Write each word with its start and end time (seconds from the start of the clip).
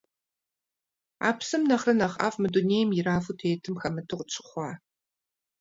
А 1.27 1.29
псым 1.37 1.63
нэхърэ 1.69 1.93
нэхъ 1.99 2.17
ӀэфӀ 2.19 2.37
мы 2.41 2.47
дунейм 2.53 2.89
ирафу 2.97 3.33
тетым 3.39 3.75
хэмыту 3.81 4.17
къытщыхъуащ. 4.19 4.73